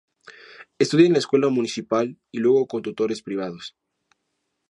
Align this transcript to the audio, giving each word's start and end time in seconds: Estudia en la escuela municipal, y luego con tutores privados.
Estudia 0.79 1.05
en 1.05 1.13
la 1.13 1.19
escuela 1.19 1.47
municipal, 1.49 2.17
y 2.31 2.39
luego 2.39 2.65
con 2.65 2.81
tutores 2.81 3.21
privados. 3.21 3.75